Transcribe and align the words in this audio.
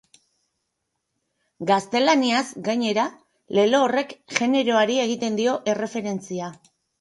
Gaztelaniaz, 1.71 2.41
gainera, 2.69 3.03
lelo 3.59 3.83
horrek 3.89 4.17
generoari 4.41 4.99
egiten 5.05 5.39
dio 5.43 5.55
erreferentzia. 5.75 6.51